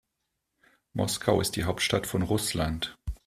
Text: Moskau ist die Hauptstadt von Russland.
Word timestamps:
Moskau 0.93 1.41
ist 1.41 1.55
die 1.57 1.65
Hauptstadt 1.65 2.07
von 2.07 2.23
Russland. 2.23 2.97